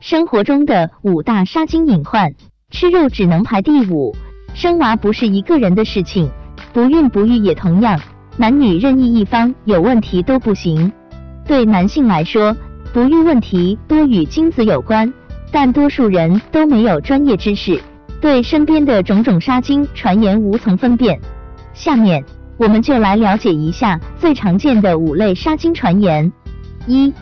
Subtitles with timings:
[0.00, 2.34] 生活中的五大杀精隐患，
[2.70, 4.14] 吃肉只能排第五。
[4.52, 6.30] 生娃不是一个人的事情，
[6.72, 8.00] 不孕不育也同样，
[8.36, 10.92] 男女任意一方有问题都不行。
[11.46, 12.54] 对男性来说，
[12.92, 15.12] 不育问题多与精子有关，
[15.50, 17.80] 但多数人都没有专业知识，
[18.20, 21.18] 对身边的种种杀精传言无从分辨。
[21.72, 22.24] 下面
[22.56, 26.30] 我们就来了解一下最常见的五类杀精传言。
[26.86, 27.12] 一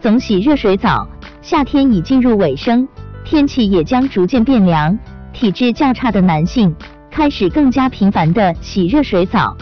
[0.00, 1.08] 总洗热水澡，
[1.46, 2.88] 夏天已进入尾声，
[3.24, 4.98] 天气也将逐渐变凉，
[5.32, 6.74] 体质较差的男性
[7.08, 9.56] 开始更加频繁的洗热水澡。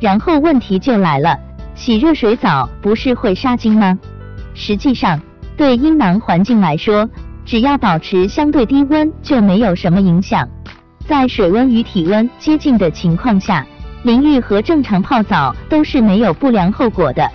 [0.00, 1.38] 然后问题就来了，
[1.74, 3.98] 洗热水澡不是会杀精吗？
[4.54, 5.20] 实际上，
[5.58, 7.06] 对阴囊环境来说，
[7.44, 10.48] 只要保持相对低温就没有什么影响。
[11.06, 13.66] 在水温与体温接近的情况下，
[14.04, 17.30] 淋浴和正常泡澡都是没有不良后果的。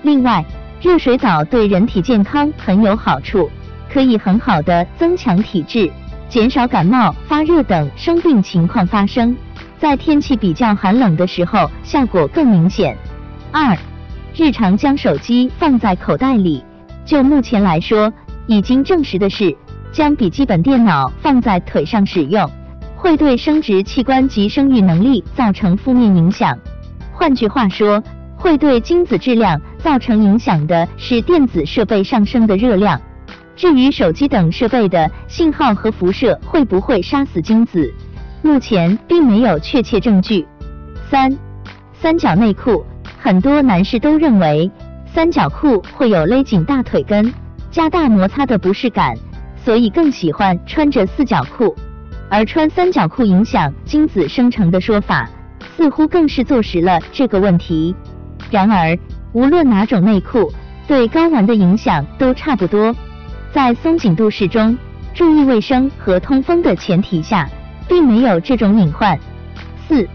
[0.00, 0.42] 另外，
[0.82, 3.48] 热水澡对人体健康很有好处，
[3.88, 5.88] 可以很好的增强体质，
[6.28, 9.36] 减少感冒、发热等生病情况发生。
[9.78, 12.98] 在天气比较寒冷的时候，效果更明显。
[13.52, 13.78] 二，
[14.34, 16.64] 日常将手机放在口袋里。
[17.04, 18.12] 就目前来说，
[18.48, 19.56] 已经证实的是，
[19.92, 22.50] 将笔记本电脑放在腿上使用，
[22.96, 26.58] 会对生殖器官及生育能力造成负面影响。
[27.12, 28.02] 换句话说，
[28.36, 33.00] 会对精子质量造成影响的是电子设备上升的热量。
[33.54, 37.92] 至于手机等设备的信号和辐射会不会杀死精子，
[38.42, 40.46] 目前并没有确切证据。
[41.10, 41.36] 三，
[41.92, 42.84] 三角内裤，
[43.18, 44.70] 很多男士都认为
[45.12, 47.32] 三角裤会有勒紧大腿根、
[47.70, 49.14] 加大摩擦的不适感，
[49.62, 51.76] 所以更喜欢穿着四角裤，
[52.30, 55.28] 而穿三角裤影响精子生成的说法，
[55.76, 57.94] 似乎更是坐实了这个问题。
[58.50, 58.98] 然而，
[59.32, 60.52] 无论哪种内裤，
[60.86, 62.94] 对睾丸的影响都差不多。
[63.50, 64.76] 在松紧度适中、
[65.14, 67.48] 注意卫生和通风的前提下，
[67.88, 69.18] 并没有这种隐患。
[69.88, 70.06] 四，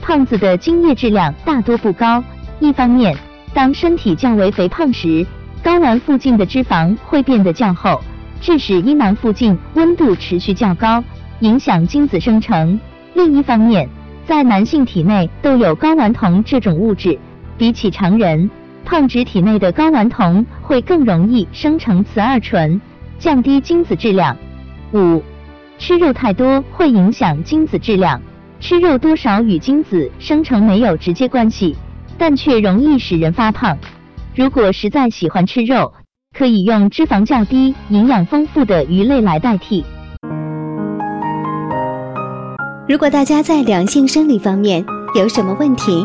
[0.00, 2.22] 胖子的精液质量大多不高。
[2.60, 3.16] 一方面，
[3.52, 5.26] 当身体较为肥胖时，
[5.64, 8.00] 睾丸附近的脂肪会变得较厚，
[8.40, 11.02] 致使阴囊附近温度持续较高，
[11.40, 12.78] 影响精子生成。
[13.14, 13.88] 另一方面，
[14.26, 17.18] 在男性体内都有睾丸酮这种物质。
[17.58, 18.50] 比起常人，
[18.84, 22.80] 胖子体内的睾丸酮会更容易生成雌二醇，
[23.18, 24.36] 降低精子质量。
[24.92, 25.22] 五，
[25.78, 28.20] 吃肉太多会影响精子质量。
[28.58, 31.76] 吃肉多少与精子生成没有直接关系，
[32.18, 33.78] 但却容易使人发胖。
[34.34, 35.92] 如果实在喜欢吃肉，
[36.36, 39.84] 可以用脂肪较低、营养丰富的鱼类来代替。
[42.88, 46.04] 如果大家在两性生理方面有什么问题，